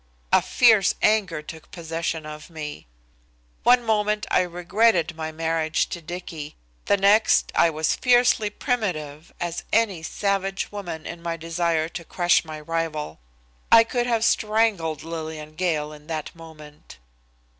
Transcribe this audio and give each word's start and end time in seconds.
A 0.33 0.41
fierce 0.41 0.95
anger 1.03 1.43
took 1.43 1.69
possession 1.69 2.25
of 2.25 2.49
me. 2.49 2.87
One 3.61 3.83
moment 3.83 4.25
I 4.31 4.41
regretted 4.41 5.15
my 5.15 5.31
marriage 5.31 5.89
to 5.89 6.01
Dicky, 6.01 6.55
the 6.85 6.97
next 6.97 7.51
I 7.53 7.69
was 7.69 7.93
fiercely 7.95 8.49
primitive 8.49 9.31
as 9.39 9.63
any 9.71 10.01
savage 10.01 10.71
woman 10.71 11.05
in 11.05 11.21
my 11.21 11.37
desire 11.37 11.87
to 11.89 12.03
crush 12.03 12.43
my 12.43 12.59
rival. 12.59 13.19
I 13.71 13.83
could 13.83 14.07
have 14.07 14.25
strangled 14.25 15.03
Lillian 15.03 15.53
Gale 15.53 15.93
in 15.93 16.07
that 16.07 16.35
moment. 16.35 16.97